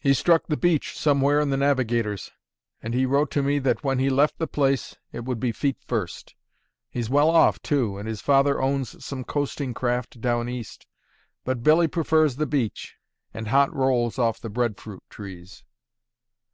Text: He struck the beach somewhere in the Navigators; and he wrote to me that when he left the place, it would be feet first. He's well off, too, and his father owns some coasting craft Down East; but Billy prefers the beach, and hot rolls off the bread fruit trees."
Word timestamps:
He 0.00 0.14
struck 0.14 0.46
the 0.46 0.56
beach 0.56 0.96
somewhere 0.96 1.40
in 1.40 1.50
the 1.50 1.56
Navigators; 1.56 2.30
and 2.80 2.94
he 2.94 3.04
wrote 3.04 3.32
to 3.32 3.42
me 3.42 3.58
that 3.58 3.82
when 3.82 3.98
he 3.98 4.08
left 4.08 4.38
the 4.38 4.46
place, 4.46 4.94
it 5.10 5.24
would 5.24 5.40
be 5.40 5.50
feet 5.50 5.78
first. 5.84 6.36
He's 6.88 7.10
well 7.10 7.28
off, 7.28 7.60
too, 7.60 7.98
and 7.98 8.06
his 8.06 8.20
father 8.20 8.62
owns 8.62 9.04
some 9.04 9.24
coasting 9.24 9.74
craft 9.74 10.20
Down 10.20 10.48
East; 10.48 10.86
but 11.42 11.64
Billy 11.64 11.88
prefers 11.88 12.36
the 12.36 12.46
beach, 12.46 12.94
and 13.34 13.48
hot 13.48 13.74
rolls 13.74 14.16
off 14.16 14.38
the 14.38 14.48
bread 14.48 14.76
fruit 14.76 15.02
trees." 15.10 15.64